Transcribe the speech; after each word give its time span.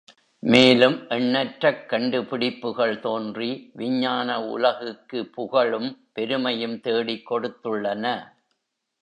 மேலும் 0.43 0.95
எண்ணற்றக்கண்டு 1.09 2.21
பிடிப்புக்கள் 2.21 2.99
தோன்றி 2.99 3.69
விஞ்ஞான 3.73 4.39
உலகுக்கு 4.41 5.23
புகழும், 5.23 6.09
பெருமையும் 6.13 6.79
தேடிக் 6.79 7.31
கொடுத்துள்ளன. 7.31 8.33